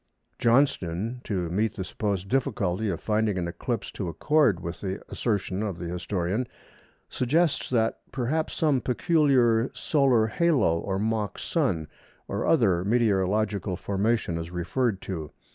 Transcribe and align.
Johnston, 0.39 1.21
to 1.25 1.47
meet 1.51 1.75
the 1.75 1.83
supposed 1.83 2.27
difficulty 2.27 2.89
of 2.89 2.99
finding 2.99 3.37
an 3.37 3.47
eclipse 3.47 3.91
to 3.91 4.09
accord 4.09 4.59
with 4.59 4.81
the 4.81 4.99
assertion 5.09 5.61
of 5.61 5.77
the 5.77 5.85
historian, 5.89 6.47
suggests 7.07 7.69
that 7.69 7.99
"perhaps 8.11 8.53
some 8.55 8.81
peculiar 8.81 9.69
solar 9.75 10.25
halo 10.25 10.79
or 10.79 10.97
mock 10.97 11.37
Sun, 11.37 11.87
or 12.27 12.47
other 12.47 12.83
meteorological 12.83 13.75
formation" 13.75 14.39
is 14.39 14.49
referred 14.49 15.01
to. 15.03 15.29